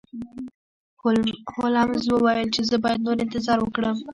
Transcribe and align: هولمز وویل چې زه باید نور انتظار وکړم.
هولمز 1.55 2.05
وویل 2.09 2.49
چې 2.55 2.61
زه 2.69 2.75
باید 2.83 3.03
نور 3.05 3.17
انتظار 3.25 3.57
وکړم. 3.61 3.97